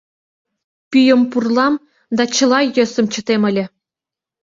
[0.89, 1.75] Пӱйым пурлам
[2.17, 3.65] да чыла йӧсым чытем ыле...